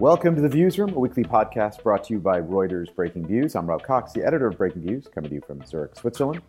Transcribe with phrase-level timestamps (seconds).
[0.00, 3.56] Welcome to the Viewsroom, a weekly podcast brought to you by Reuters Breakingviews.
[3.56, 6.40] I'm Rob Cox, the editor of Breakingviews, coming to you from Zurich, Switzerland.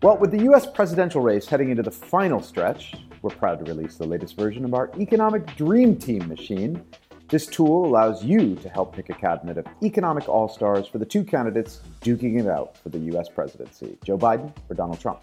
[0.00, 0.64] Well, with the U.S.
[0.64, 4.74] presidential race heading into the final stretch, we're proud to release the latest version of
[4.74, 6.84] our economic dream team machine.
[7.30, 11.06] This tool allows you to help pick a cabinet of economic all stars for the
[11.06, 13.28] two candidates duking it out for the U.S.
[13.28, 15.18] presidency Joe Biden or Donald Trump.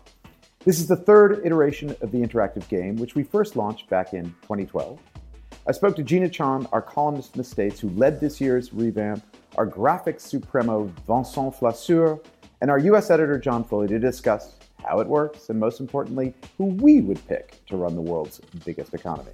[0.65, 4.25] This is the third iteration of the interactive game, which we first launched back in
[4.41, 4.99] 2012.
[5.67, 9.23] I spoke to Gina Chon, our columnist in the States, who led this year's revamp,
[9.57, 12.19] our graphics supremo Vincent Flasseur,
[12.61, 16.65] and our US editor John Foley to discuss how it works and, most importantly, who
[16.65, 19.31] we would pick to run the world's biggest economy.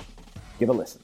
[0.59, 1.01] Give a listen.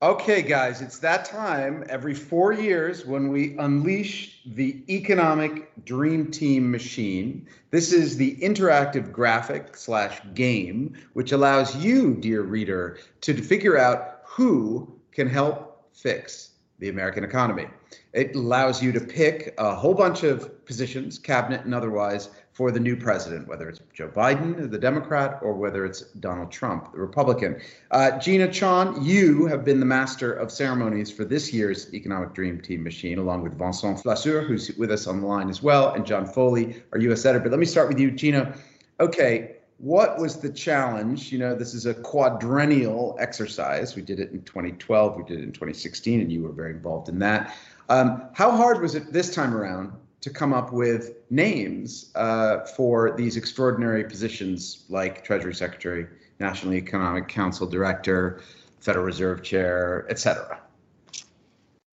[0.00, 6.70] Okay, guys, it's that time every four years when we unleash the economic dream team
[6.70, 7.48] machine.
[7.72, 14.20] This is the interactive graphic slash game, which allows you, dear reader, to figure out
[14.24, 17.66] who can help fix the American economy.
[18.12, 22.80] It allows you to pick a whole bunch of positions, cabinet and otherwise, for the
[22.80, 27.60] new president, whether it's Joe Biden, the Democrat, or whether it's Donald Trump, the Republican.
[27.92, 32.60] Uh, Gina Chon, you have been the master of ceremonies for this year's Economic Dream
[32.60, 36.04] Team machine, along with Vincent Flasseur, who's with us on the line as well, and
[36.04, 37.24] John Foley, our U.S.
[37.24, 37.44] editor.
[37.44, 38.52] But let me start with you, Gina.
[38.98, 41.30] Okay, what was the challenge?
[41.30, 43.94] You know, this is a quadrennial exercise.
[43.94, 47.08] We did it in 2012, we did it in 2016, and you were very involved
[47.08, 47.54] in that.
[47.88, 53.16] Um, how hard was it this time around to come up with names uh, for
[53.16, 56.06] these extraordinary positions like Treasury Secretary,
[56.40, 58.40] National Economic Council Director,
[58.80, 60.60] Federal Reserve Chair, etc.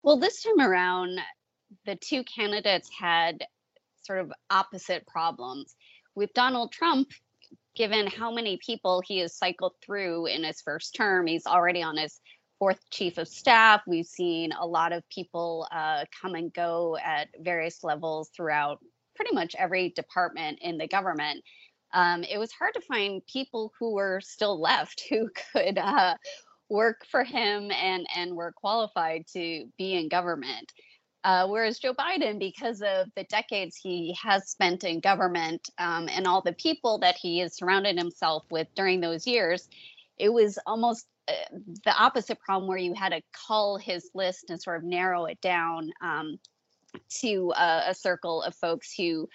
[0.03, 1.19] Well, this time around,
[1.85, 3.45] the two candidates had
[4.03, 5.75] sort of opposite problems.
[6.15, 7.09] With Donald Trump,
[7.75, 11.97] given how many people he has cycled through in his first term, he's already on
[11.97, 12.21] his
[12.65, 13.83] fourth chief of staff.
[13.85, 18.79] We've seen a lot of people uh, come and go at various levels throughout
[19.15, 21.43] pretty much every department in the government.
[21.93, 26.15] Um, it was hard to find people who were still left who could uh,
[26.67, 30.73] work for him and and were qualified to be in government.
[31.23, 36.25] Uh, whereas Joe Biden, because of the decades he has spent in government um, and
[36.25, 39.69] all the people that he has surrounded himself with during those years,
[40.17, 44.77] it was almost the opposite problem where you had to cull his list and sort
[44.77, 46.39] of narrow it down um,
[47.09, 49.27] to a, circle of folks who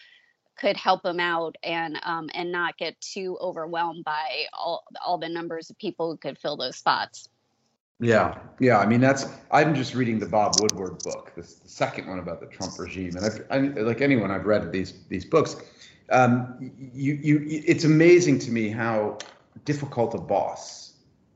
[0.56, 5.28] could help him out and um, and not get too overwhelmed by all all the
[5.28, 7.28] numbers of people who could fill those spots.
[7.98, 8.78] Yeah, yeah.
[8.78, 9.26] I mean, that's.
[9.50, 13.26] I'm just reading the Bob Woodward book, the second one about the Trump regime, and
[13.26, 15.56] I've, I, like anyone, I've read these these books.
[16.10, 19.18] Um, you, you, it's amazing to me how
[19.64, 20.89] difficult a boss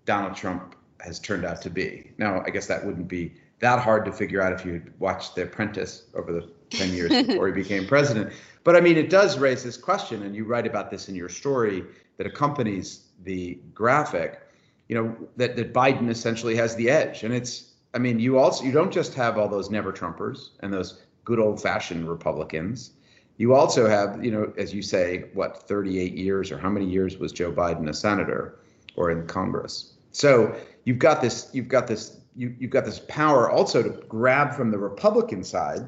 [0.04, 2.10] Donald Trump has turned out to be.
[2.18, 5.34] Now, I guess that wouldn't be that hard to figure out if you had watched
[5.34, 8.32] The Apprentice over the 10 years before he became president.
[8.64, 11.28] But I mean, it does raise this question, and you write about this in your
[11.28, 11.84] story
[12.16, 14.40] that accompanies the graphic,
[14.88, 17.24] you know, that, that Biden essentially has the edge.
[17.24, 20.72] And it's, I mean, you also, you don't just have all those never Trumpers and
[20.72, 22.92] those good old fashioned Republicans.
[23.36, 27.18] You also have, you know, as you say, what, 38 years or how many years
[27.18, 28.60] was Joe Biden a senator
[28.96, 29.93] or in Congress?
[30.14, 34.54] So you've got this, you've got this, you, you've got this power also to grab
[34.54, 35.86] from the Republican side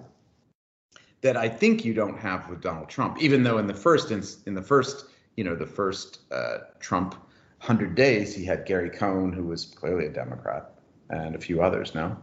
[1.23, 3.23] that I think you don't have with Donald Trump.
[3.23, 5.07] Even though in the first in, in the first,
[5.37, 7.15] you know, the first uh, Trump
[7.59, 10.73] hundred days, he had Gary Cohn, who was clearly a Democrat,
[11.11, 11.95] and a few others.
[11.95, 12.19] Now.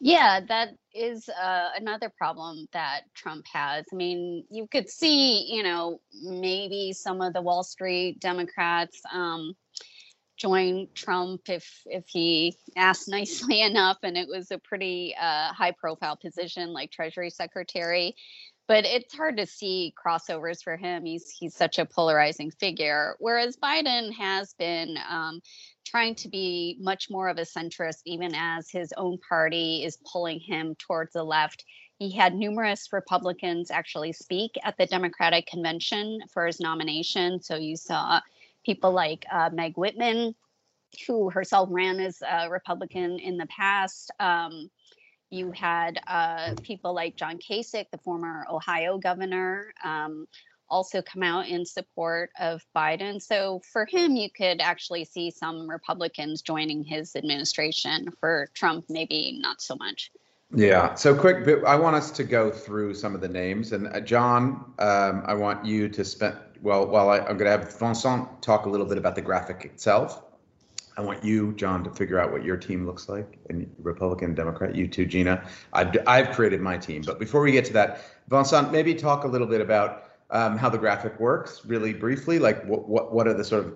[0.00, 3.84] Yeah, that is uh, another problem that Trump has.
[3.92, 9.00] I mean, you could see, you know, maybe some of the Wall Street Democrats.
[9.12, 9.54] Um,
[10.40, 15.72] join Trump if if he asked nicely enough, and it was a pretty uh, high
[15.72, 18.16] profile position like Treasury Secretary.
[18.66, 21.04] but it's hard to see crossovers for him.
[21.04, 25.40] He's he's such a polarizing figure, whereas Biden has been um,
[25.84, 30.40] trying to be much more of a centrist, even as his own party is pulling
[30.40, 31.64] him towards the left.
[31.98, 37.42] He had numerous Republicans actually speak at the Democratic convention for his nomination.
[37.42, 38.20] So you saw
[38.64, 40.34] people like uh, Meg Whitman,
[41.06, 44.10] who herself ran as a Republican in the past.
[44.18, 44.70] Um,
[45.30, 50.26] you had uh, people like John Kasich, the former Ohio governor, um,
[50.68, 53.20] also come out in support of Biden.
[53.20, 58.08] So for him, you could actually see some Republicans joining his administration.
[58.20, 60.10] For Trump, maybe not so much.
[60.52, 60.94] Yeah.
[60.94, 63.72] So quick, I want us to go through some of the names.
[63.72, 67.50] And uh, John, um, I want you to spend, well, while I, I'm going to
[67.50, 70.22] have Vincent talk a little bit about the graphic itself.
[70.96, 74.74] I want you, John, to figure out what your team looks like, and Republican, Democrat.
[74.74, 75.48] You too, Gina.
[75.72, 79.28] I've I've created my team, but before we get to that, Vincent, maybe talk a
[79.28, 82.38] little bit about um, how the graphic works, really briefly.
[82.38, 83.74] Like, what what what are the sort of,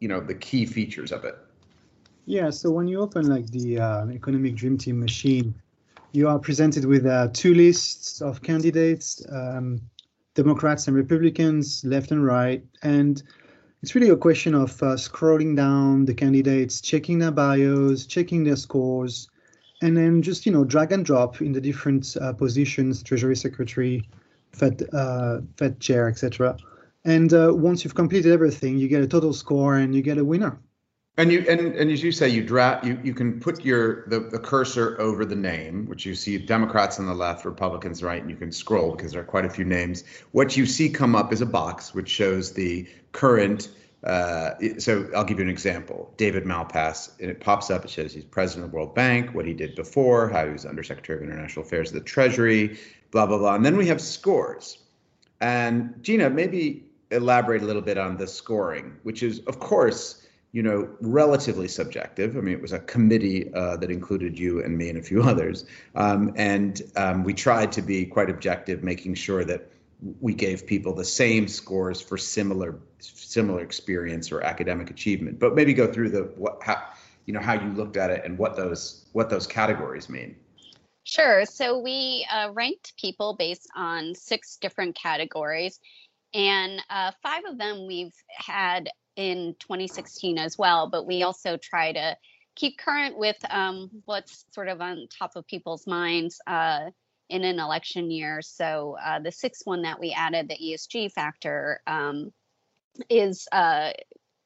[0.00, 1.36] you know, the key features of it?
[2.26, 2.50] Yeah.
[2.50, 5.54] So when you open like the uh, economic dream team machine,
[6.12, 9.80] you are presented with uh, two lists of candidates, um,
[10.34, 13.22] Democrats and Republicans, left and right, and
[13.82, 18.56] it's really a question of uh, scrolling down the candidates, checking their bios, checking their
[18.56, 19.28] scores,
[19.82, 24.08] and then just you know drag and drop in the different uh, positions, Treasury Secretary,
[24.52, 26.56] Fed uh, Fed Chair, etc.
[27.04, 30.24] And uh, once you've completed everything, you get a total score and you get a
[30.24, 30.60] winner.
[31.18, 34.20] And you and, and as you say, you draft you you can put your the,
[34.20, 38.30] the cursor over the name, which you see Democrats on the left, Republicans right, and
[38.30, 40.04] you can scroll because there are quite a few names.
[40.30, 43.68] What you see come up is a box which shows the current.
[44.04, 46.12] Uh, so I'll give you an example.
[46.16, 47.84] David Malpass, and it pops up.
[47.84, 50.64] It shows he's president of the World Bank, what he did before, how he was
[50.64, 52.78] undersecretary of international affairs of the Treasury,
[53.10, 53.54] blah blah blah.
[53.54, 54.78] And then we have scores.
[55.42, 60.21] And Gina, maybe elaborate a little bit on the scoring, which is, of course,
[60.52, 62.36] you know, relatively subjective.
[62.36, 65.22] I mean, it was a committee uh, that included you and me and a few
[65.32, 65.64] others,
[65.94, 69.68] um, and um, we tried to be quite objective, making sure that
[70.20, 75.38] we gave people the same scores for similar similar experience or academic achievement.
[75.38, 76.82] But maybe go through the what how
[77.26, 80.36] you know how you looked at it and what those what those categories mean.
[81.04, 81.44] Sure.
[81.44, 85.80] So we uh, ranked people based on six different categories,
[86.34, 90.88] and uh, five of them we've had in 2016 as well.
[90.88, 92.16] But we also try to
[92.54, 96.40] keep current with um, what's sort of on top of people's minds.
[96.46, 96.90] Uh,
[97.32, 98.42] in an election year.
[98.42, 102.30] So uh, the sixth one that we added, the ESG factor, um,
[103.08, 103.92] is uh,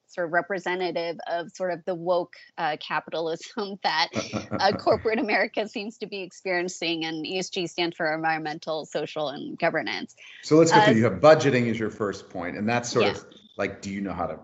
[0.07, 4.09] sort of representative of sort of the woke uh, capitalism that
[4.53, 10.15] uh, corporate America seems to be experiencing, and ESG stands for environmental, social, and governance.
[10.43, 10.95] So let's go through.
[10.95, 13.13] Uh, you have budgeting is your first point, and that's sort yeah.
[13.13, 13.25] of
[13.57, 14.39] like, do you know how to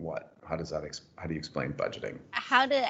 [0.00, 0.32] what?
[0.44, 0.84] How does that?
[0.84, 2.18] Ex- how do you explain budgeting?
[2.32, 2.88] How to,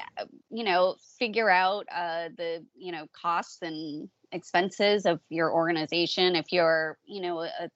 [0.51, 6.37] you know, figure out uh, the you know costs and expenses of your organization.
[6.37, 7.69] If you're, you know, a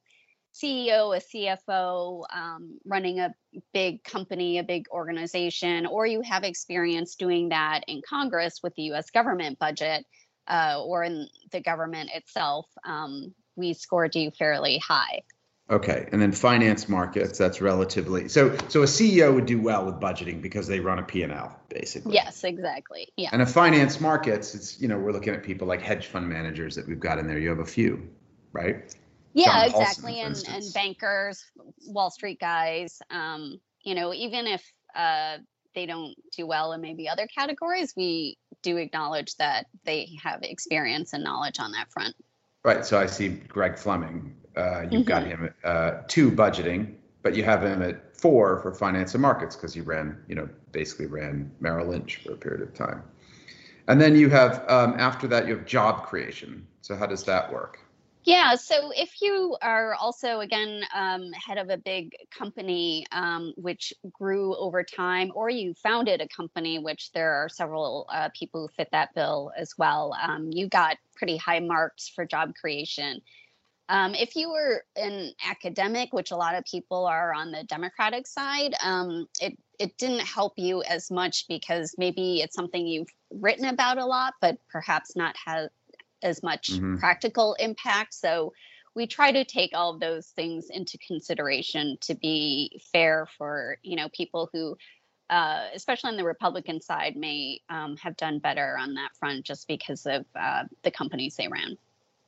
[0.55, 3.35] CEO, a CFO, um, running a
[3.73, 8.83] big company, a big organization, or you have experience doing that in Congress with the
[8.95, 10.07] US government budget
[10.47, 15.23] uh, or in the government itself, um, we scored you fairly high.
[15.71, 18.55] Okay, and then finance markets, that's relatively so.
[18.69, 21.59] So a CEO would do well with budgeting because they run a P and L,
[21.71, 22.13] basically.
[22.13, 23.09] Yes, exactly.
[23.17, 23.31] Yeah.
[23.33, 26.75] And a finance markets, it's you know we're looking at people like hedge fund managers
[26.75, 27.39] that we've got in there.
[27.39, 28.07] You have a few,
[28.53, 28.95] right?
[29.33, 30.21] Yeah, John exactly.
[30.21, 31.43] and and bankers,
[31.87, 33.01] Wall Street guys.
[33.09, 35.39] Um, you know, even if uh,
[35.75, 41.15] they don't do well in maybe other categories, we do acknowledge that they have experience
[41.15, 42.15] and knowledge on that front.
[42.65, 42.85] Right.
[42.85, 45.03] So I see Greg Fleming uh, you've mm-hmm.
[45.03, 49.23] got him at uh, two budgeting, but you have him at four for finance and
[49.23, 53.03] markets because he ran, you know, basically ran Merrill Lynch for a period of time.
[53.89, 56.67] And then you have um, after that you have job creation.
[56.83, 57.81] So how does that work?
[58.25, 63.93] Yeah, so if you are also, again, um, head of a big company um, which
[64.13, 68.69] grew over time, or you founded a company, which there are several uh, people who
[68.69, 73.21] fit that bill as well, um, you got pretty high marks for job creation.
[73.91, 78.27] Um, if you were an academic, which a lot of people are on the Democratic
[78.27, 83.67] side, um, it it didn't help you as much because maybe it's something you've written
[83.67, 85.69] about a lot, but perhaps not have
[86.25, 86.97] as much mm-hmm.
[86.97, 88.15] practical impact.
[88.15, 88.53] So
[88.95, 93.97] we try to take all of those things into consideration to be fair for you
[93.97, 94.77] know people who
[95.31, 99.67] uh, especially on the Republican side, may um, have done better on that front just
[99.67, 101.77] because of uh, the companies they ran.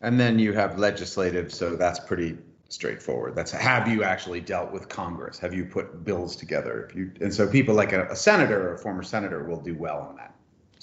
[0.00, 2.38] And then you have legislative, so that's pretty
[2.69, 3.35] straightforward.
[3.35, 5.38] That's have you actually dealt with Congress?
[5.38, 6.87] Have you put bills together?
[6.88, 9.75] If you and so people like a, a senator or a former senator will do
[9.75, 10.35] well on that.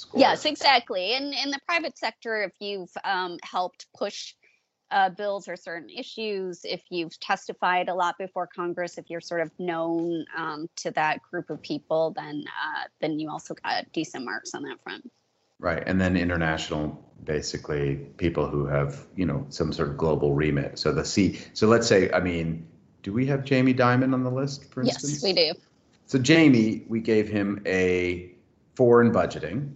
[0.04, 0.20] Score.
[0.20, 1.14] Yes, exactly.
[1.14, 4.34] And in the private sector, if you've um, helped push
[4.92, 9.42] uh, bills or certain issues, if you've testified a lot before Congress, if you're sort
[9.42, 14.26] of known um, to that group of people, then uh, then you also got decent
[14.26, 15.10] marks on that front.
[15.58, 20.78] Right, and then international, basically people who have you know some sort of global remit.
[20.78, 21.40] So the C.
[21.54, 22.68] So let's say, I mean,
[23.04, 25.14] do we have Jamie Dimon on the list, for instance?
[25.14, 25.54] Yes, we do.
[26.08, 28.34] So Jamie, we gave him a
[28.76, 29.72] foreign budgeting,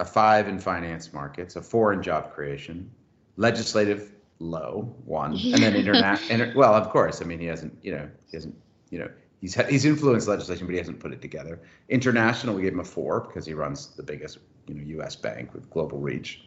[0.00, 2.90] a five in finance markets, a four in job creation,
[3.36, 6.52] legislative low one, and then international.
[6.56, 8.56] well, of course, I mean he hasn't, you know, he hasn't,
[8.90, 11.60] you know, he's he's influenced legislation, but he hasn't put it together.
[11.90, 15.14] International, we gave him a four because he runs the biggest, you know, U.S.
[15.14, 16.42] bank with global reach.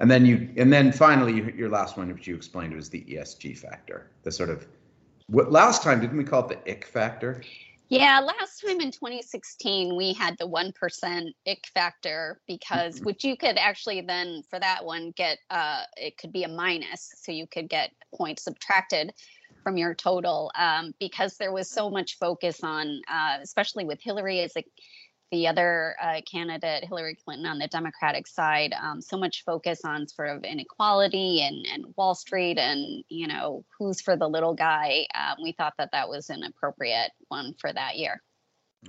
[0.00, 3.02] And then you, and then finally, you, your last one, which you explained, was the
[3.04, 4.66] ESG factor, the sort of.
[5.26, 7.42] What last time didn't we call it the ick factor?
[7.90, 13.04] Yeah, last time in 2016, we had the 1% ick factor because, mm-hmm.
[13.04, 17.12] which you could actually then, for that one, get, uh, it could be a minus.
[17.16, 19.12] So you could get points subtracted
[19.64, 24.38] from your total um, because there was so much focus on, uh, especially with Hillary
[24.38, 24.64] as a
[25.30, 30.08] the other uh, candidate, Hillary Clinton, on the Democratic side, um, so much focus on
[30.08, 35.06] sort of inequality and, and Wall Street and, you know, who's for the little guy.
[35.14, 38.22] Um, we thought that that was an appropriate one for that year.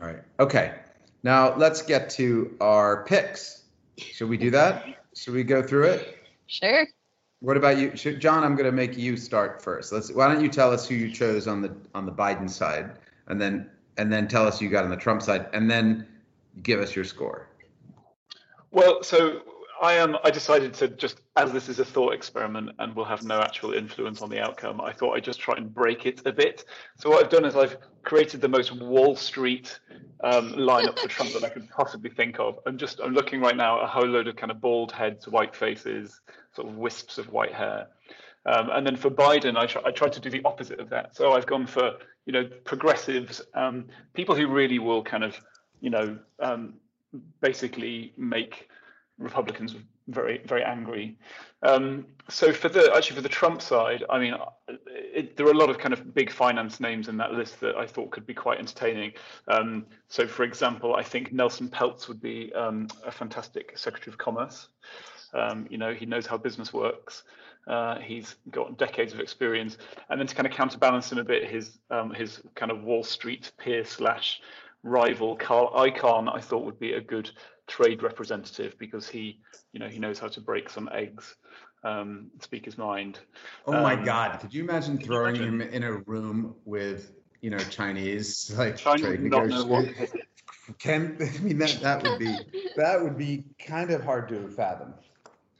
[0.01, 0.23] All right.
[0.39, 0.73] Okay.
[1.23, 3.63] Now let's get to our picks.
[3.97, 4.85] Should we do that?
[5.15, 6.17] Should we go through it?
[6.47, 6.87] Sure.
[7.41, 8.43] What about you, Should, John?
[8.43, 9.91] I'm going to make you start first.
[9.91, 10.11] Let's.
[10.11, 12.91] Why don't you tell us who you chose on the on the Biden side,
[13.27, 16.07] and then and then tell us who you got on the Trump side, and then
[16.63, 17.47] give us your score.
[18.71, 19.41] Well, so
[19.81, 20.15] I am.
[20.23, 23.73] I decided to just, as this is a thought experiment and will have no actual
[23.73, 24.79] influence on the outcome.
[24.79, 26.65] I thought I'd just try and break it a bit.
[26.99, 29.79] So what I've done is I've created the most Wall Street
[30.23, 32.59] um, lineup for Trump that I could possibly think of.
[32.67, 33.01] I'm just.
[33.01, 36.21] I'm looking right now at a whole load of kind of bald heads, white faces,
[36.55, 37.87] sort of wisps of white hair.
[38.45, 41.15] Um, and then for Biden, I, try, I tried to do the opposite of that.
[41.15, 45.39] So I've gone for you know progressives, um, people who really will kind of
[45.81, 46.75] you know, um,
[47.41, 48.69] basically make
[49.17, 49.75] Republicans
[50.07, 51.17] very, very angry.
[51.63, 54.35] Um, so for the actually for the Trump side, I mean,
[54.87, 57.75] it, there are a lot of kind of big finance names in that list that
[57.75, 59.13] I thought could be quite entertaining.
[59.47, 64.17] Um, so, for example, I think Nelson Peltz would be um, a fantastic Secretary of
[64.17, 64.69] Commerce.
[65.33, 67.23] Um, you know, he knows how business works.
[67.67, 69.77] Uh, he's got decades of experience,
[70.09, 73.03] and then to kind of counterbalance him a bit, his um, his kind of Wall
[73.03, 74.41] Street peer slash
[74.83, 77.29] rival Carl Icahn, I thought would be a good
[77.67, 79.39] trade representative because he,
[79.73, 81.35] you know, he knows how to break some eggs,
[81.83, 83.19] um, speak his mind.
[83.65, 84.39] Oh um, my God!
[84.39, 85.61] Could you imagine throwing you imagine?
[85.61, 90.11] him in a room with, you know, Chinese like Chinese trade negotiators?
[90.79, 92.35] Can I mean that that would be
[92.75, 94.93] that would be kind of hard to fathom.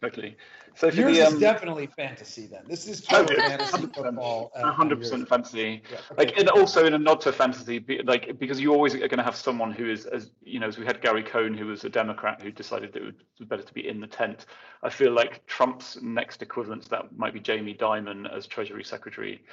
[0.01, 0.35] Exactly.
[0.81, 2.47] So yours the, um, is definitely fantasy.
[2.47, 4.51] Then this is true fantasy football.
[4.55, 5.83] hundred percent fantasy.
[5.91, 6.15] Yeah, okay.
[6.17, 9.23] Like, and also in a nod to fantasy, like because you always are going to
[9.23, 11.89] have someone who is, as you know, as we had Gary Cohn, who was a
[11.89, 14.47] Democrat, who decided that it was better to be in the tent.
[14.81, 19.43] I feel like Trump's next equivalent to that might be Jamie Dimon as Treasury Secretary,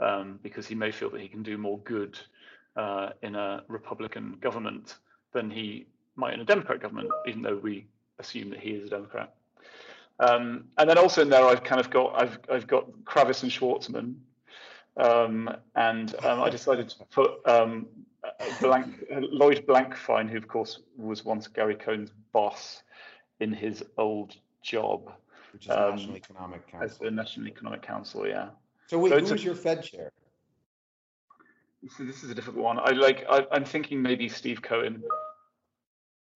[0.00, 2.18] um, because he may feel that he can do more good
[2.76, 4.96] uh, in a Republican government
[5.32, 7.86] than he might in a Democrat government, even though we
[8.18, 9.32] assume that he is a Democrat.
[10.20, 13.50] Um, and then also in there, I've kind of got I've I've got Kravis and
[13.50, 14.14] Schwarzman,
[14.96, 17.86] um, and um, I decided to put um,
[18.60, 22.82] Blank, Lloyd Blankfein, who of course was once Gary Cohn's boss
[23.40, 25.12] in his old job,
[25.52, 26.84] which is the National um, Economic Council.
[26.84, 28.48] As the National Economic Council, yeah.
[28.86, 30.12] So wait, so who's a, your Fed chair?
[31.96, 32.78] So this is a difficult one.
[32.78, 33.26] I like.
[33.28, 35.02] I, I'm thinking maybe Steve Cohen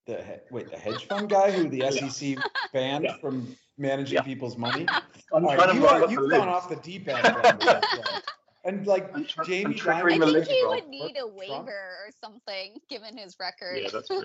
[0.09, 2.37] the wait the hedge fund guy who the SEC
[2.73, 3.17] banned yeah.
[3.19, 4.23] from managing yeah.
[4.23, 4.87] people's money.
[5.33, 7.25] I'm right, you are, you've gone off the deep end.
[8.65, 11.69] and like tr- Jamie, Dimon, I think he would need a waiver Trump?
[11.69, 13.81] or something given his record.
[13.83, 14.25] Yeah, that's true.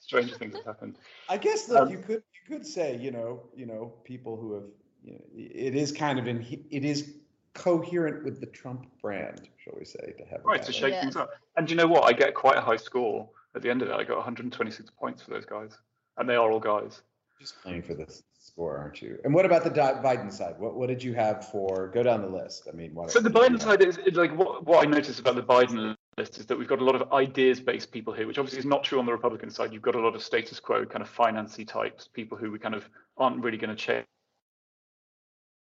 [0.00, 0.96] Strange things have happened.
[1.28, 4.54] I guess look, um, you could you could say you know you know people who
[4.54, 4.64] have
[5.04, 7.14] you know it is kind of in it is
[7.54, 11.02] coherent with the Trump brand, shall we say, to have right to shake yeah.
[11.02, 11.30] things up.
[11.56, 12.04] And you know what?
[12.04, 13.94] I get quite a high score at the end of it.
[13.94, 15.76] I got 126 points for those guys,
[16.16, 17.02] and they are all guys.
[17.38, 19.18] Just playing for this score, aren't you?
[19.24, 20.54] And what about the Biden side?
[20.58, 21.88] What what did you have for?
[21.88, 22.68] Go down the list.
[22.72, 25.42] I mean, so the Biden side is, is like what what I noticed about the
[25.42, 28.66] Biden list is that we've got a lot of ideas-based people here, which obviously is
[28.66, 29.72] not true on the Republican side.
[29.72, 32.74] You've got a lot of status quo kind of financy types, people who we kind
[32.74, 34.06] of aren't really going to change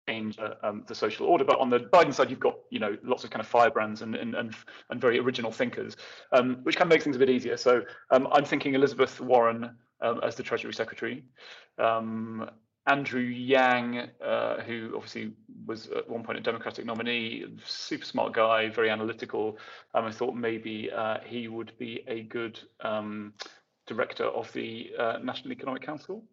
[0.08, 1.44] change uh, um, the social order.
[1.44, 4.14] But on the Biden side, you've got you know lots of kind of firebrands and
[4.14, 4.54] and and,
[4.90, 5.96] and very original thinkers,
[6.32, 7.56] um, which can make things a bit easier.
[7.56, 11.24] So um, I'm thinking Elizabeth Warren um, as the Treasury Secretary.
[12.86, 15.32] Andrew Yang, uh, who obviously
[15.66, 19.58] was at one point a Democratic nominee, super smart guy, very analytical.
[19.94, 23.34] Um, I thought maybe uh, he would be a good um,
[23.86, 26.24] director of the uh, National Economic Council.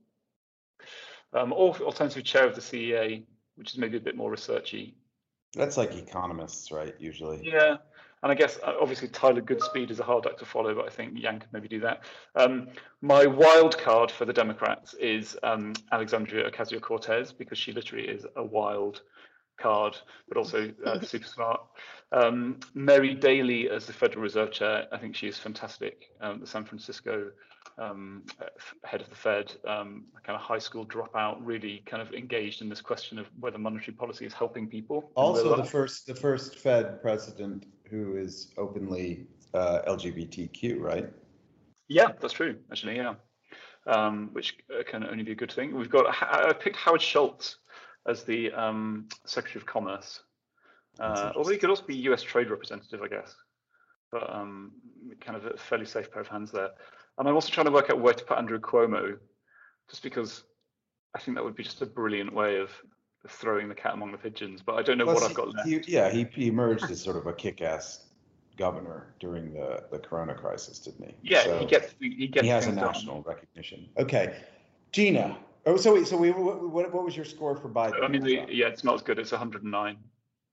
[1.33, 3.23] Um, or alternative chair of the CEA,
[3.55, 4.93] which is maybe a bit more researchy.
[5.55, 6.93] That's like economists, right?
[6.99, 7.41] Usually.
[7.43, 7.77] Yeah,
[8.23, 10.89] and I guess uh, obviously Tyler Goodspeed is a hard act to follow, but I
[10.89, 12.03] think Yang could maybe do that.
[12.35, 12.69] Um,
[13.01, 18.25] my wild card for the Democrats is um, Alexandria Ocasio Cortez because she literally is
[18.37, 19.01] a wild
[19.57, 19.97] card,
[20.29, 21.61] but also uh, super smart.
[22.13, 26.09] Um, Mary Daly as the Federal Reserve Chair, I think she is fantastic.
[26.21, 27.29] Um, the San Francisco
[27.77, 28.23] um,
[28.83, 32.69] head of the Fed, um, kind of high school dropout, really kind of engaged in
[32.69, 35.11] this question of whether monetary policy is helping people.
[35.15, 41.07] Also, the first the first Fed president who is openly uh, LGBTQ, right?
[41.87, 42.57] Yeah, that's true.
[42.71, 43.13] Actually, yeah,
[43.85, 45.77] um, which uh, can only be a good thing.
[45.77, 47.57] We've got I picked Howard Schultz
[48.07, 50.21] as the um, Secretary of Commerce,
[50.99, 52.23] uh, although he could also be U.S.
[52.23, 53.35] Trade Representative, I guess.
[54.11, 54.71] But um,
[55.21, 56.69] kind of a fairly safe pair of hands there.
[57.19, 59.17] And I'm also trying to work out where to put Andrew Cuomo,
[59.89, 60.43] just because
[61.15, 62.71] I think that would be just a brilliant way of
[63.27, 64.61] throwing the cat among the pigeons.
[64.61, 65.67] But I don't know Plus, what I've got left.
[65.67, 68.05] He, yeah, he, he emerged as sort of a kick-ass
[68.57, 71.15] governor during the, the Corona crisis, didn't he?
[71.23, 72.43] Yeah, so he gets he gets.
[72.43, 73.33] He has a national done.
[73.33, 73.87] recognition.
[73.97, 74.41] Okay,
[74.91, 75.37] Gina.
[75.65, 78.03] Oh, so wait, so we what, what was your score for Biden?
[78.03, 79.17] I mean, the, yeah, it's not as good.
[79.17, 79.97] It's 109.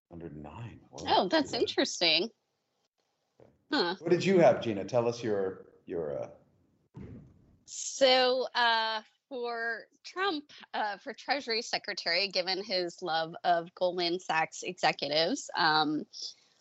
[0.08, 0.80] 109.
[1.08, 2.28] Oh, that's interesting.
[3.72, 3.96] Huh.
[4.00, 4.84] What did you have, Gina?
[4.84, 6.28] Tell us your your uh,
[7.72, 9.00] so uh,
[9.30, 10.44] for Trump,
[10.74, 16.04] uh, for Treasury Secretary, given his love of Goldman Sachs executives, um,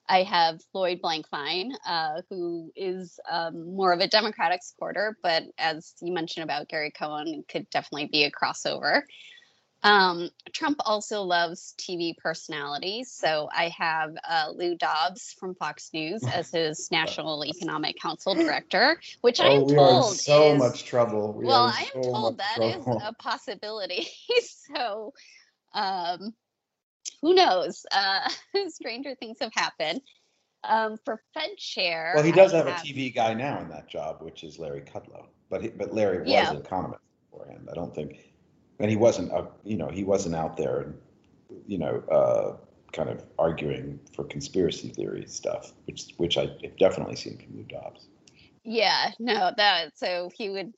[0.08, 5.94] I have Lloyd Blankfein, uh, who is um, more of a Democratic supporter, but as
[6.02, 9.02] you mentioned about Gary Cohn, could definitely be a crossover.
[9.82, 13.12] Um, Trump also loves TV personalities.
[13.12, 19.00] So I have uh, Lou Dobbs from Fox News as his National Economic Council director,
[19.22, 21.34] which oh, I am we told are in so is, much trouble.
[21.34, 22.98] We well, I am so told that trouble.
[22.98, 24.08] is a possibility.
[24.76, 25.14] so
[25.74, 26.34] um,
[27.22, 27.86] who knows?
[27.92, 28.30] Uh,
[28.68, 30.02] stranger things have happened.
[30.62, 33.88] Um, for Fed chair, well, he does have, have, a TV guy now in that
[33.88, 35.28] job, which is Larry Kudlow.
[35.50, 36.52] But he, but Larry was yeah.
[36.52, 37.00] an economist
[37.32, 37.70] beforehand.
[37.72, 38.29] I don't think
[38.80, 40.94] and he wasn't, uh, you know, he wasn't out there,
[41.68, 42.58] you know, uh,
[42.92, 47.64] kind of arguing for conspiracy theory stuff, which which I have definitely seen from Lou
[47.64, 48.08] Dobbs.
[48.64, 50.74] Yeah, no, that so he would,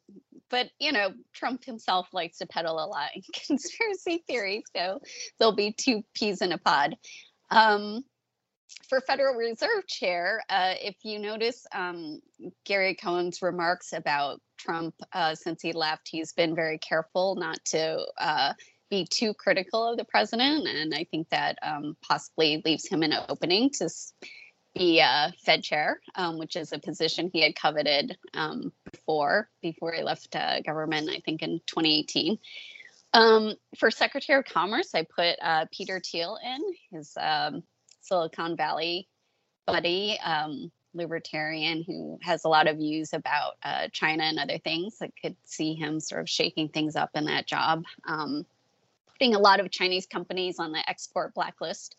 [0.49, 4.99] but you know, Trump himself likes to peddle a lot in conspiracy theories, so
[5.39, 6.95] there'll be two peas in a pod.
[7.49, 8.03] Um,
[8.87, 12.21] for Federal Reserve Chair, uh, if you notice um,
[12.65, 18.05] Gary Cohn's remarks about Trump uh, since he left, he's been very careful not to
[18.19, 18.53] uh,
[18.89, 20.67] be too critical of the president.
[20.67, 23.89] And I think that um, possibly leaves him an opening to
[24.75, 29.91] be uh, Fed chair, um, which is a position he had coveted um, before, before
[29.93, 32.37] he left uh, government, I think in 2018.
[33.13, 36.97] Um, for Secretary of Commerce, I put uh, Peter Thiel in.
[36.97, 37.63] His um,
[38.01, 39.07] Silicon Valley
[39.65, 44.97] buddy, um, libertarian who has a lot of views about uh, China and other things.
[45.01, 48.45] I could see him sort of shaking things up in that job, um,
[49.13, 51.95] putting a lot of Chinese companies on the export blacklist.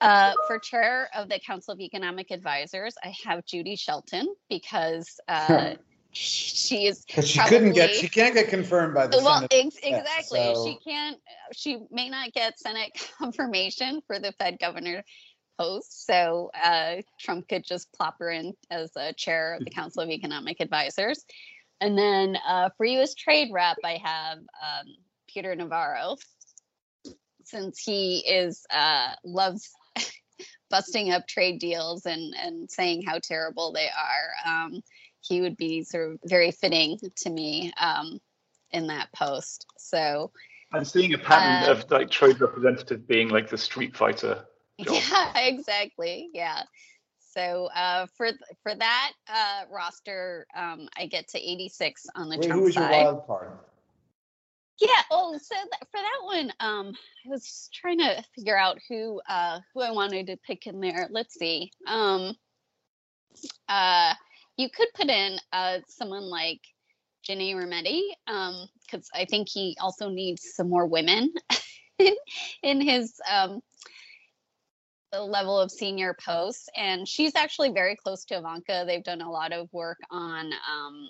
[0.00, 5.74] Uh, for chair of the Council of Economic Advisors, I have Judy Shelton because uh,
[6.18, 10.54] she is because she couldn't get she can't get confirmed by the well ex- exactly
[10.54, 10.64] so.
[10.64, 11.18] she can't
[11.52, 15.04] she may not get senate confirmation for the fed governor
[15.58, 20.02] post so uh, trump could just plop her in as a chair of the council
[20.02, 21.24] of economic advisors
[21.80, 24.86] and then uh, for us trade rep i have um,
[25.28, 26.16] peter navarro
[27.44, 29.70] since he is uh, loves
[30.70, 34.82] busting up trade deals and and saying how terrible they are um,
[35.20, 38.20] he would be sort of very fitting to me um,
[38.70, 39.66] in that post.
[39.78, 40.30] So
[40.72, 44.44] I'm seeing a pattern uh, of like trade representative being like the street fighter.
[44.80, 44.94] Job.
[44.94, 46.30] Yeah, exactly.
[46.32, 46.62] Yeah.
[47.18, 48.30] So uh, for
[48.62, 52.74] for that uh, roster, um, I get to 86 on the Wait, Trump who is
[52.74, 52.90] side.
[52.90, 53.50] your wild card?
[54.80, 55.02] Yeah.
[55.10, 56.92] Oh, so that, for that one, um,
[57.26, 61.08] I was trying to figure out who uh, who I wanted to pick in there.
[61.10, 61.70] Let's see.
[61.86, 62.34] Um,
[63.68, 64.14] uh,
[64.58, 66.60] you could put in uh, someone like
[67.22, 71.32] Ginny Rometty, because um, I think he also needs some more women
[71.98, 72.14] in,
[72.62, 73.60] in his um,
[75.12, 78.84] level of senior posts, and she's actually very close to Ivanka.
[78.86, 81.08] They've done a lot of work on um,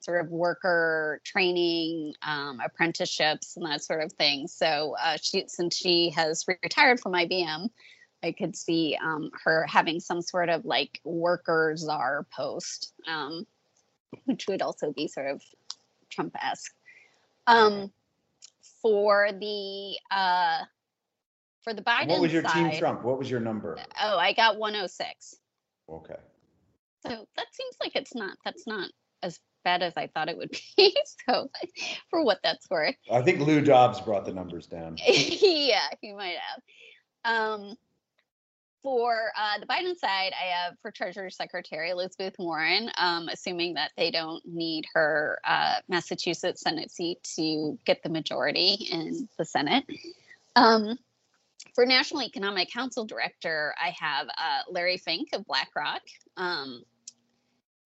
[0.00, 4.46] sort of worker training, um, apprenticeships, and that sort of thing.
[4.46, 7.68] So uh, she, since she has retired from IBM,
[8.22, 13.46] I could see um, her having some sort of like worker czar post, um,
[14.24, 15.42] which would also be sort of
[16.10, 16.74] Trump-esque.
[17.46, 17.90] Um,
[18.82, 20.64] for the uh,
[21.62, 23.02] for the Biden What was your side, team Trump?
[23.02, 23.78] What was your number?
[24.00, 25.36] Oh, I got 106.
[25.88, 26.14] Okay.
[27.02, 28.90] So that seems like it's not that's not
[29.22, 30.96] as bad as I thought it would be.
[31.28, 31.50] so
[32.08, 32.94] for what that's worth.
[33.10, 34.96] I think Lou Dobbs brought the numbers down.
[35.06, 36.62] yeah, he might have.
[37.24, 37.76] Um
[38.82, 43.92] for uh, the Biden side, I have for Treasury Secretary Elizabeth Warren, um, assuming that
[43.96, 49.84] they don't need her uh, Massachusetts Senate seat to get the majority in the Senate.
[50.56, 50.98] Um,
[51.74, 56.02] for National Economic Council Director, I have uh, Larry Fink of BlackRock
[56.36, 56.82] um,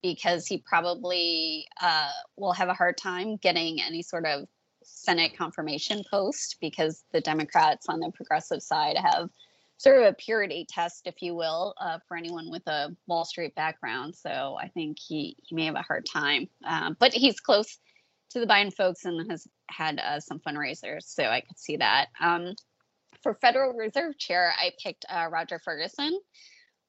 [0.01, 4.47] because he probably uh, will have a hard time getting any sort of
[4.83, 9.29] Senate confirmation post because the Democrats on the progressive side have
[9.77, 13.55] sort of a purity test, if you will, uh, for anyone with a Wall Street
[13.55, 14.15] background.
[14.15, 16.47] So I think he, he may have a hard time.
[16.63, 17.77] Um, but he's close
[18.31, 21.03] to the Biden folks and has had uh, some fundraisers.
[21.03, 22.07] So I could see that.
[22.19, 22.55] Um,
[23.21, 26.19] for Federal Reserve Chair, I picked uh, Roger Ferguson,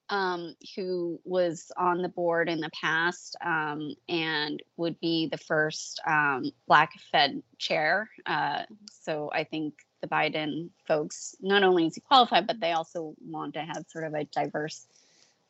[0.09, 5.99] um, who was on the board in the past um, and would be the first
[6.07, 8.09] um, Black Fed chair.
[8.25, 13.15] Uh, so I think the Biden folks, not only is he qualified, but they also
[13.25, 14.85] want to have sort of a diverse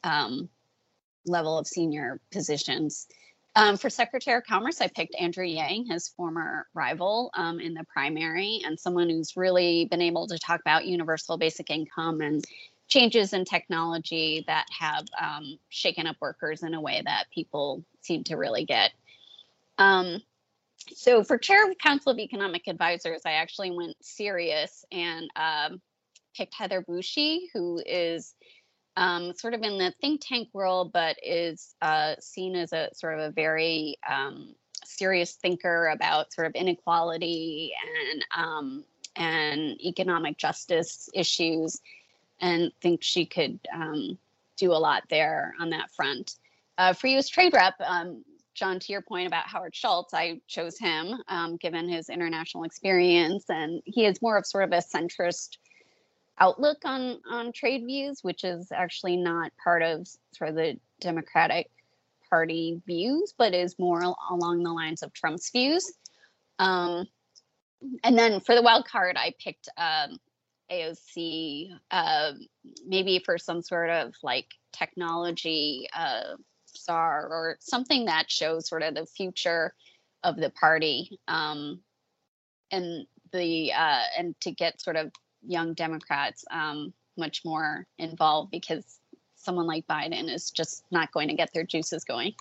[0.03, 0.49] um,
[1.25, 3.07] level of senior positions.
[3.55, 7.83] Um, for Secretary of Commerce, I picked Andrew Yang, his former rival um, in the
[7.91, 12.45] primary, and someone who's really been able to talk about universal basic income and
[12.87, 18.23] changes in technology that have um, shaken up workers in a way that people seem
[18.25, 18.91] to really get.
[19.79, 20.21] Um,
[20.93, 25.81] so, for Chair of Council of Economic Advisors, I actually went serious and um,
[26.35, 28.33] picked Heather Boushey, who is
[28.95, 33.13] um, sort of in the think tank world, but is uh, seen as a sort
[33.13, 37.73] of a very um, serious thinker about sort of inequality
[38.09, 38.83] and um,
[39.15, 41.81] and economic justice issues,
[42.39, 44.17] and think she could um,
[44.57, 46.35] do a lot there on that front.
[46.77, 47.29] Uh, for U.S.
[47.29, 48.23] Trade Rep, um,
[48.57, 53.45] John, to your point about Howard Schultz, I chose him um, given his international experience,
[53.49, 55.57] and he is more of sort of a centrist
[56.39, 61.69] outlook on on trade views, which is actually not part of sort of the Democratic
[62.29, 65.93] Party views, but is more along the lines of Trump's views.
[66.57, 67.05] Um,
[68.03, 70.17] and then for the wild card, I picked um,
[70.71, 72.31] AOC, uh,
[72.85, 76.35] maybe for some sort of like technology uh,
[76.77, 79.73] star or something that shows sort of the future
[80.23, 81.79] of the party um,
[82.71, 85.11] and the uh, and to get sort of
[85.45, 88.99] young Democrats um, much more involved because
[89.35, 92.33] someone like Biden is just not going to get their juices going.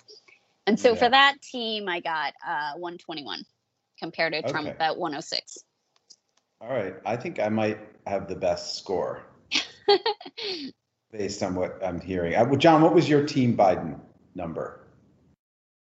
[0.65, 0.99] And so yeah.
[0.99, 3.43] for that team, I got uh, 121
[3.99, 4.77] compared to Trump okay.
[4.79, 5.59] at 106.
[6.59, 6.95] All right.
[7.05, 9.23] I think I might have the best score
[11.11, 12.35] based on what I'm hearing.
[12.35, 13.99] Uh, well, John, what was your team Biden
[14.37, 14.79] number?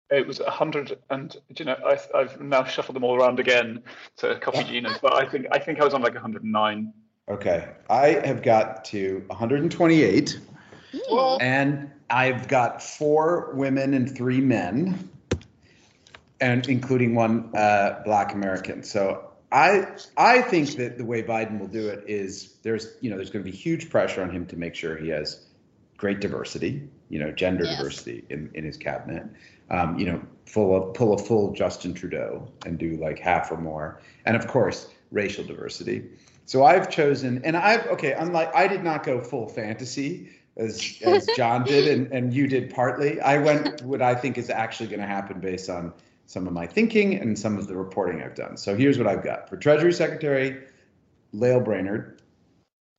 [0.09, 3.83] It was 100, and you know, I, have now shuffled them all around again
[4.17, 6.93] to copy Gina's, but I think I think I was on like 109.
[7.29, 10.39] Okay, I have got to 128,
[11.41, 15.09] and I've got four women and three men,
[16.39, 18.83] and including one uh, Black American.
[18.83, 23.17] So I I think that the way Biden will do it is there's you know
[23.17, 25.46] there's going to be huge pressure on him to make sure he has
[25.97, 27.77] great diversity, you know, gender yes.
[27.77, 29.25] diversity in, in his cabinet
[29.69, 33.57] um, you know, full of, pull a full Justin Trudeau and do like half or
[33.57, 36.05] more, and of course racial diversity.
[36.45, 38.13] So I've chosen, and I've okay.
[38.13, 42.73] Unlike I did not go full fantasy as as John did, and and you did
[42.73, 43.19] partly.
[43.19, 45.93] I went what I think is actually going to happen based on
[46.25, 48.57] some of my thinking and some of the reporting I've done.
[48.57, 50.63] So here's what I've got for Treasury Secretary,
[51.33, 52.21] Lael Brainard.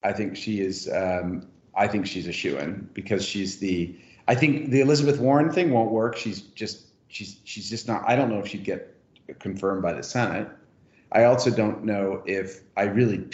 [0.02, 0.88] I think she is.
[0.92, 5.50] Um, I think she's a shoe in because she's the I think the Elizabeth Warren
[5.50, 6.16] thing won't work.
[6.16, 8.02] She's just she's she's just not.
[8.06, 8.94] I don't know if she'd get
[9.38, 10.48] confirmed by the Senate.
[11.12, 13.26] I also don't know if I really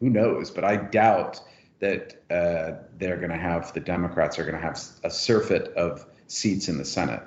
[0.00, 1.40] who knows, but I doubt
[1.78, 6.06] that uh, they're going to have the Democrats are going to have a surfeit of
[6.26, 7.22] seats in the Senate,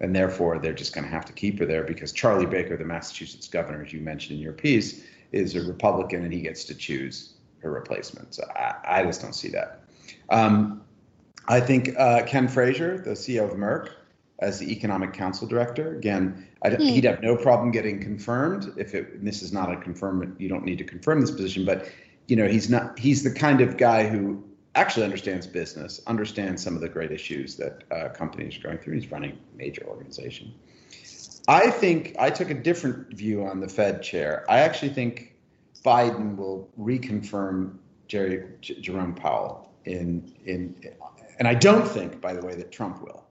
[0.00, 2.84] and therefore they're just going to have to keep her there because Charlie Baker, the
[2.84, 6.74] Massachusetts governor, as you mentioned in your piece, is a Republican and he gets to
[6.74, 8.34] choose her replacement.
[8.34, 9.85] So I, I just don't see that.
[10.28, 10.82] Um,
[11.48, 13.90] I think uh, Ken Frazier, the CEO of Merck,
[14.40, 16.82] as the economic council director, again, I, Hmm.
[16.82, 20.36] he'd have no problem getting confirmed if it, this is not a confirm.
[20.38, 21.88] You don't need to confirm this position, but
[22.26, 22.98] you know, he's not.
[22.98, 24.42] He's the kind of guy who
[24.74, 28.94] actually understands business, understands some of the great issues that uh, companies are going through.
[28.94, 30.52] He's running a major organization.
[31.48, 34.44] I think I took a different view on the Fed chair.
[34.48, 35.34] I actually think
[35.84, 37.76] Biden will reconfirm
[38.08, 40.74] Jerry J- Jerome Powell in in,
[41.38, 43.24] and I don't think, by the way, that Trump will.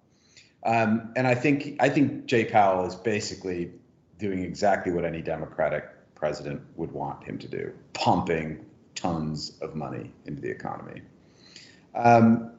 [0.66, 3.72] Um, and I think I think Jay Powell is basically
[4.18, 8.66] doing exactly what any Democratic president would want him to do, pumping
[8.96, 11.02] tons of money into the economy.
[11.94, 12.52] Um,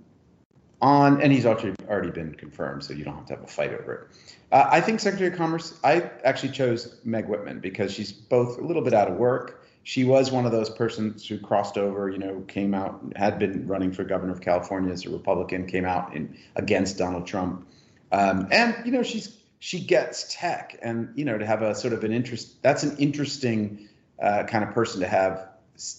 [0.82, 3.72] on and he's already already been confirmed, so you don't have to have a fight
[3.72, 4.16] over it.
[4.52, 5.78] Uh, I think Secretary of Commerce.
[5.82, 9.65] I actually chose Meg Whitman because she's both a little bit out of work.
[9.86, 13.68] She was one of those persons who crossed over, you know, came out, had been
[13.68, 17.68] running for governor of California as a Republican, came out in against Donald Trump,
[18.10, 21.92] um, and you know, she's she gets tech, and you know, to have a sort
[21.92, 22.60] of an interest.
[22.62, 23.88] That's an interesting
[24.20, 25.50] uh, kind of person to have,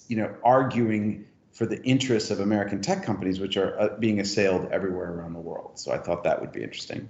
[0.09, 4.67] you know, arguing for the interests of American tech companies, which are uh, being assailed
[4.69, 5.79] everywhere around the world.
[5.79, 7.07] So I thought that would be interesting.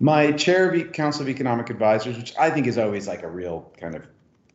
[0.00, 3.28] My chair of E- Council of Economic Advisors, which I think is always like a
[3.28, 4.02] real kind of,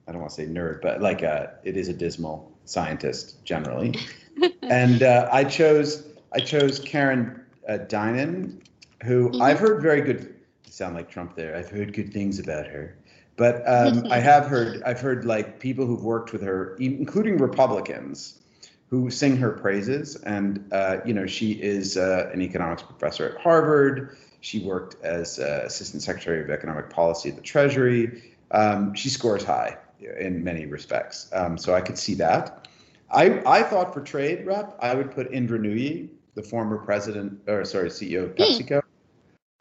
[0.08, 3.96] I don't want to say nerd, but like a, it is a dismal scientist generally.
[4.64, 8.60] and uh, I chose I chose Karen uh, Dynan,
[9.04, 9.42] who Mhm.
[9.42, 10.36] I've heard very good.
[10.70, 11.56] Sound like Trump there.
[11.56, 12.98] I've heard good things about her,
[13.38, 18.42] but um, I have heard I've heard like people who've worked with her, including Republicans,
[18.90, 20.16] who sing her praises.
[20.16, 24.18] And uh, you know, she is uh, an economics professor at Harvard.
[24.42, 28.34] She worked as uh, assistant secretary of economic policy at the Treasury.
[28.52, 29.78] Um, she scores high
[30.20, 32.68] in many respects, um, so I could see that.
[33.12, 37.64] I, I thought for trade rep, I would put Indra Nooyi, the former president, or
[37.66, 38.82] sorry, CEO of PepsiCo.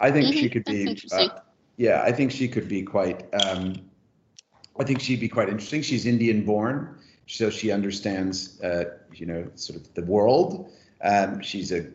[0.00, 1.09] I think she Mhm, could that's be.
[1.12, 1.28] Uh,
[1.76, 3.24] yeah, I think she could be quite.
[3.44, 3.74] Um,
[4.81, 5.83] I think she'd be quite interesting.
[5.83, 10.70] She's Indian born, so she understands, uh, you know, sort of the world.
[11.02, 11.87] Um, she's a,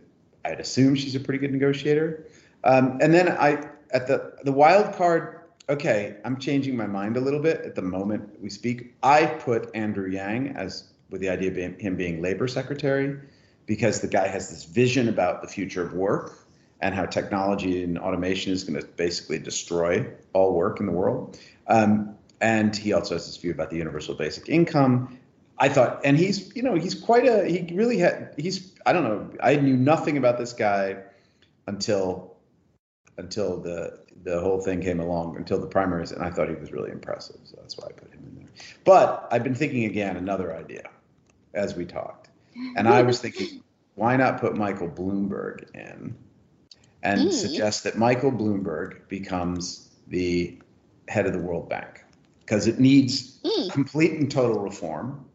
[0.45, 2.27] I'd assume she's a pretty good negotiator.
[2.63, 5.36] Um, and then I, at the the wild card,
[5.69, 8.95] okay, I'm changing my mind a little bit at the moment we speak.
[9.03, 13.19] I put Andrew Yang as with the idea of him being labor secretary,
[13.65, 16.39] because the guy has this vision about the future of work
[16.79, 21.37] and how technology and automation is going to basically destroy all work in the world.
[21.67, 25.17] Um, and he also has this view about the universal basic income.
[25.57, 29.03] I thought, and he's, you know, he's quite a, he really had, he's, I don't
[29.03, 30.97] know, I knew nothing about this guy
[31.65, 32.37] until,
[33.17, 36.71] until the, the whole thing came along, until the primaries, and I thought he was
[36.71, 37.37] really impressive.
[37.43, 38.49] So that's why I put him in there.
[38.83, 40.89] But I've been thinking again, another idea
[41.53, 42.29] as we talked.
[42.75, 43.63] And I was thinking,
[43.95, 46.15] why not put Michael Bloomberg in
[47.03, 47.31] and Mm.
[47.31, 50.59] suggest that Michael Bloomberg becomes the
[51.07, 52.03] head of the World Bank?
[52.39, 53.69] Because it needs Mm.
[53.69, 55.25] complete and total reform.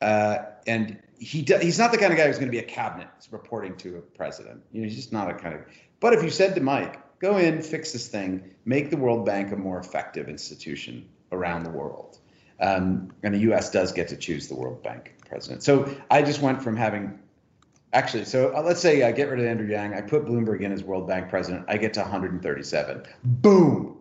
[0.00, 2.62] Uh, and he do, he's not the kind of guy who's going to be a
[2.62, 4.62] cabinet reporting to a president.
[4.72, 5.60] You know, he's just not a kind of.
[6.00, 9.52] But if you said to Mike, go in, fix this thing, make the World Bank
[9.52, 12.18] a more effective institution around the world,
[12.60, 13.70] um, and the U.S.
[13.70, 15.62] does get to choose the World Bank president.
[15.62, 17.18] So I just went from having.
[17.92, 19.94] Actually, so uh, let's say I get rid of Andrew Yang.
[19.94, 21.64] I put Bloomberg in as World Bank president.
[21.68, 23.02] I get to 137.
[23.24, 23.96] Boom.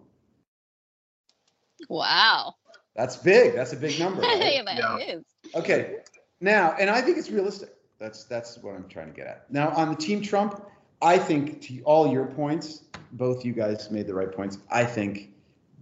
[1.90, 2.56] Wow.
[2.96, 3.56] That's big.
[3.56, 4.22] That's a big number.
[4.22, 4.38] right?
[4.56, 4.98] yeah, that Yeah.
[5.16, 5.24] is.
[5.56, 5.96] Okay.
[6.42, 7.74] Now, and I think it's realistic.
[8.00, 9.52] That's that's what I'm trying to get at.
[9.52, 10.64] Now, on the Team Trump,
[11.02, 12.84] I think to all your points,
[13.14, 14.58] both you guys made the right points.
[14.70, 15.32] I think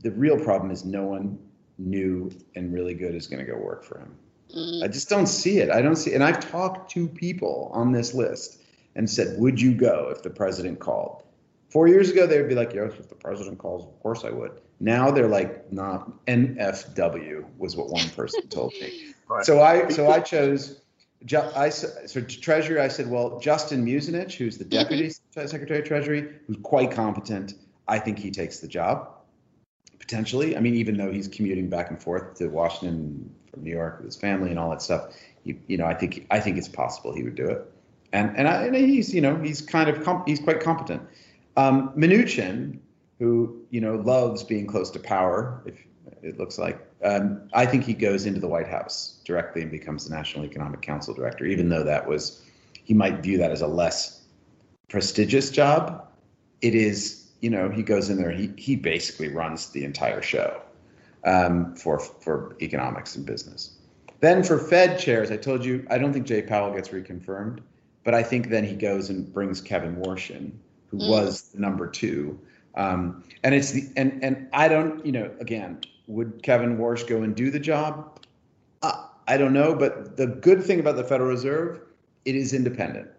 [0.01, 1.39] the real problem is no one
[1.77, 4.15] new and really good is going to go work for him.
[4.55, 4.83] Mm.
[4.83, 5.69] I just don't see it.
[5.69, 8.61] I don't see, and I've talked to people on this list
[8.95, 11.23] and said, "Would you go if the president called?"
[11.69, 14.29] Four years ago, they would be like, "Yes, if the president calls, of course I
[14.29, 19.13] would." Now they're like, "Not NFW," was what one person told me.
[19.29, 19.45] Right.
[19.45, 20.79] So I so I chose.
[21.55, 22.79] I so to Treasury.
[22.79, 27.55] I said, well, Justin Muzinich, who's the deputy secretary of Treasury, who's quite competent.
[27.87, 29.17] I think he takes the job
[30.07, 30.55] potentially.
[30.55, 34.05] I mean, even though he's commuting back and forth to Washington from New York with
[34.05, 37.13] his family and all that stuff, you, you know, I think I think it's possible
[37.13, 37.65] he would do it.
[38.13, 41.01] And and, I, and he's you know he's kind of com- he's quite competent.
[41.57, 42.79] Um, Mnuchin,
[43.19, 45.75] who you know loves being close to power, if
[46.21, 50.07] it looks like, um, I think he goes into the White House directly and becomes
[50.07, 52.41] the National Economic Council director, even though that was
[52.83, 54.23] he might view that as a less
[54.89, 56.07] prestigious job.
[56.61, 58.31] It is, you know, he goes in there.
[58.31, 60.61] He he basically runs the entire show
[61.23, 63.77] um, for for economics and business.
[64.19, 67.59] Then for Fed chairs, I told you I don't think Jay Powell gets reconfirmed,
[68.03, 71.07] but I think then he goes and brings Kevin Warshing, who Mm.
[71.07, 72.39] was number two.
[72.75, 77.21] Um, and it's the and and I don't, you know, again, would Kevin Warsh go
[77.21, 78.19] and do the job?
[78.81, 81.81] Uh, I don't know, but the good thing about the Federal Reserve,
[82.25, 83.09] it is independent.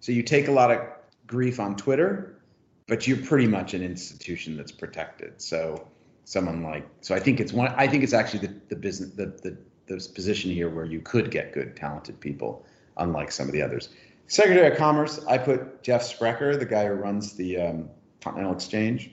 [0.00, 0.80] So you take a lot of
[1.26, 2.40] grief on Twitter,
[2.88, 5.40] but you're pretty much an institution that's protected.
[5.40, 5.86] So
[6.24, 9.26] someone like so I think it's one I think it's actually the, the business the,
[9.26, 12.64] the the position here where you could get good talented people,
[12.96, 13.90] unlike some of the others.
[14.28, 19.10] Secretary of Commerce, I put Jeff Sprecher, the guy who runs the um, Continental Exchange,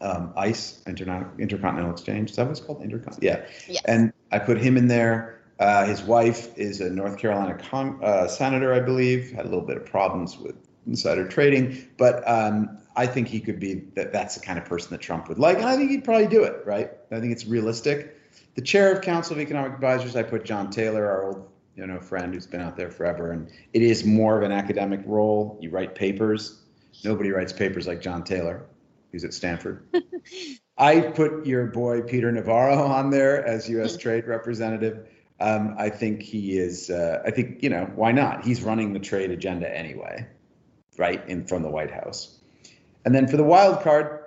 [0.00, 2.30] um, ICE, Interna- Intercontinental Exchange.
[2.30, 2.82] Is that what it's called?
[2.82, 3.42] Intercontinental.
[3.42, 3.46] Yeah.
[3.68, 3.82] Yes.
[3.86, 5.40] And I put him in there.
[5.58, 9.30] Uh, his wife is a North Carolina con- uh, senator, I believe.
[9.32, 13.60] Had a little bit of problems with insider trading, but um, I think he could
[13.60, 14.12] be that.
[14.12, 16.44] That's the kind of person that Trump would like, and I think he'd probably do
[16.44, 16.64] it.
[16.64, 16.90] Right?
[17.12, 18.16] I think it's realistic.
[18.54, 22.00] The chair of Council of Economic Advisors, I put John Taylor, our old you know
[22.00, 25.58] friend who's been out there forever, and it is more of an academic role.
[25.60, 26.62] You write papers.
[27.04, 28.64] Nobody writes papers like John Taylor,
[29.10, 29.86] who's at Stanford.
[30.78, 33.96] I put your boy Peter Navarro on there as U.S.
[33.98, 35.08] Trade Representative.
[35.40, 36.90] Um, I think he is.
[36.90, 38.44] Uh, I think you know why not?
[38.44, 40.26] He's running the trade agenda anyway,
[40.98, 42.38] right in from the White House.
[43.04, 44.24] And then for the wild card,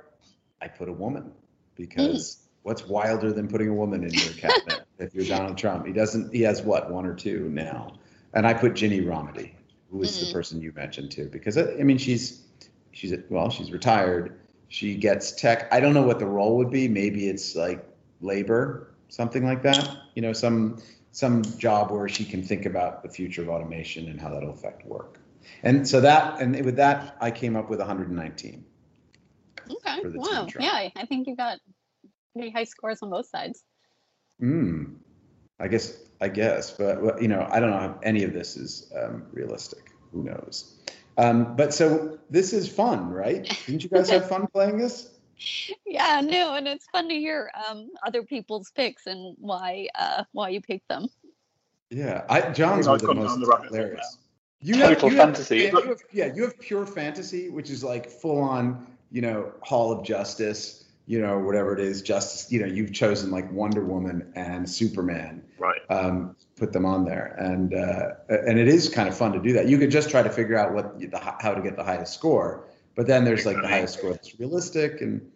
[0.62, 1.32] I put a woman
[1.76, 5.86] because what's wilder than putting a woman in your cabinet if you're Donald Trump?
[5.86, 6.34] He doesn't.
[6.34, 7.94] He has what one or two now.
[8.34, 9.52] And I put Ginni Rometty,
[9.92, 10.34] who is the Mhm.
[10.34, 12.42] person you mentioned too, because I I mean she's
[12.92, 14.40] she's well she's retired.
[14.74, 15.72] She gets tech.
[15.72, 16.88] I don't know what the role would be.
[16.88, 17.86] Maybe it's like
[18.22, 19.88] labor, something like that.
[20.16, 20.82] You know, some
[21.12, 24.84] some job where she can think about the future of automation and how that'll affect
[24.88, 25.20] work.
[25.62, 28.66] And so that and with that, I came up with 119.
[29.70, 30.00] Okay.
[30.16, 30.48] Wow.
[30.60, 31.60] Yeah, I think you got
[32.34, 33.64] pretty high scores on both sides.
[34.40, 34.96] Hmm.
[35.60, 36.00] I guess.
[36.20, 39.92] I guess, but you know, I don't know if any of this is um, realistic.
[40.14, 40.80] Who knows?
[41.18, 43.44] Um, but so this is fun, right?
[43.66, 45.10] Didn't you guys have fun playing this?
[45.86, 50.50] Yeah, no, and it's fun to hear um, other people's picks and why uh, why
[50.50, 51.10] you picked them.
[51.90, 54.18] Yeah, I, John's I've were the most the rabbit hole hilarious.
[54.62, 55.58] You Total you fantasy.
[55.58, 59.52] yeah, you have, yeah, you have pure fantasy, which is like full on, you know,
[59.62, 62.50] Hall of Justice, you know, whatever it is, justice.
[62.50, 65.82] You know, you've chosen like Wonder Woman and Superman, Right.
[65.90, 69.54] um, put them on there, and uh, and it is kind of fun to do
[69.54, 69.68] that.
[69.68, 72.68] You could just try to figure out what the, how to get the highest score,
[72.96, 75.32] but then there's like the highest score that's realistic, and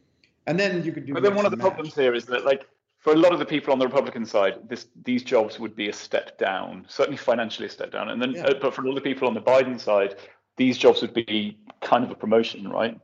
[0.46, 1.14] and then you could do.
[1.14, 1.68] But then one of the match.
[1.68, 2.66] problems here is that, like,
[3.00, 5.90] for a lot of the people on the Republican side, this these jobs would be
[5.90, 8.10] a step down, certainly financially a step down.
[8.10, 8.48] And then, Yeah.
[8.48, 10.16] uh, but for a lot of the people on the Biden side,
[10.56, 13.00] these jobs would be kind of a promotion, right?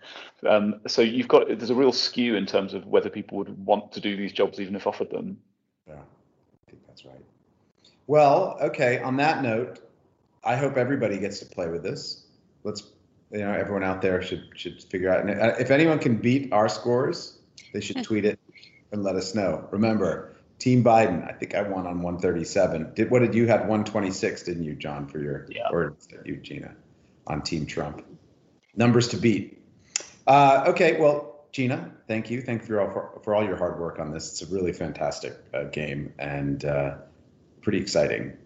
[0.47, 3.91] Um, so you've got there's a real skew in terms of whether people would want
[3.93, 5.37] to do these jobs even if offered them.
[5.87, 7.23] Yeah, I think that's right.
[8.07, 8.99] Well, okay.
[8.99, 9.79] On that note,
[10.43, 12.25] I hope everybody gets to play with this.
[12.63, 12.83] Let's,
[13.31, 15.21] you know, everyone out there should should figure out.
[15.21, 17.37] and uh, If anyone can beat our scores,
[17.73, 18.39] they should tweet it
[18.91, 19.67] and let us know.
[19.71, 21.27] Remember, Team Biden.
[21.27, 22.93] I think I won on 137.
[22.93, 24.43] Did what did you have 126?
[24.43, 25.07] Didn't you, John?
[25.07, 25.69] For your Yeah.
[25.71, 26.75] or you, Gina,
[27.27, 28.05] on Team Trump.
[28.75, 29.61] Numbers to beat.
[30.25, 32.41] Uh, okay, well, Gina, thank you.
[32.41, 34.31] Thank you for all, for, for all your hard work on this.
[34.31, 36.95] It's a really fantastic uh, game and uh,
[37.63, 38.37] pretty exciting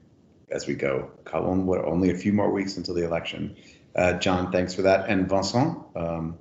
[0.49, 1.11] as we go.
[1.25, 3.55] Colin, what, only a few more weeks until the election.
[3.95, 5.09] Uh, John, thanks for that.
[5.09, 6.37] And Vincent, um,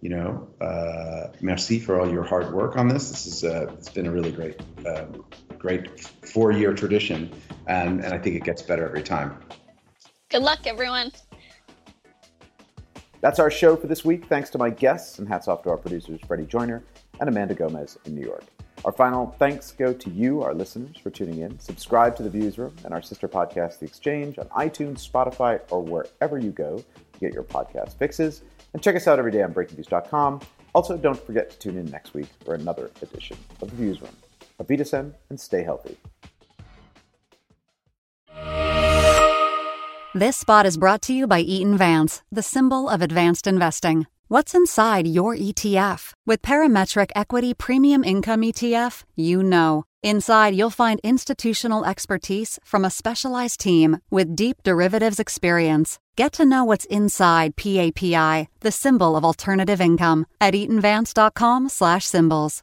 [0.00, 3.10] you know, uh, merci for all your hard work on this.
[3.10, 5.24] This is uh, it's been a really great, um,
[5.58, 7.30] great four-year tradition,
[7.66, 9.36] and and I think it gets better every time.
[10.30, 11.12] Good luck, everyone.
[13.20, 14.26] That's our show for this week.
[14.26, 16.82] Thanks to my guests, and hats off to our producers, Freddie Joyner
[17.20, 18.44] and Amanda Gomez in New York.
[18.84, 21.58] Our final thanks go to you, our listeners, for tuning in.
[21.58, 26.38] Subscribe to the Viewsroom and our sister podcast, The Exchange, on iTunes, Spotify, or wherever
[26.38, 28.42] you go to get your podcast fixes.
[28.72, 30.40] And check us out every day on BreakingViews.com.
[30.74, 34.14] Also, don't forget to tune in next week for another edition of The Viewsroom.
[34.58, 35.96] Auf Wiedersehen and stay healthy.
[40.14, 44.06] This spot is brought to you by Eaton Vance, the symbol of advanced investing.
[44.32, 46.12] What's inside your ETF?
[46.24, 49.82] With Parametric Equity Premium Income ETF, you know.
[50.04, 55.98] Inside, you'll find institutional expertise from a specialized team with deep derivatives experience.
[56.14, 62.62] Get to know what's inside PAPI, the symbol of alternative income, at eatonvance.com/symbols.